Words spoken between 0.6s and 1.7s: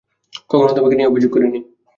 তোমাকে নিয়ে অভিযোগ করেনি।